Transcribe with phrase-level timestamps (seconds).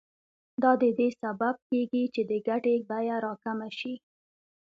[0.61, 3.93] دا د دې سبب کېږي چې د ګټې بیه راکمه شي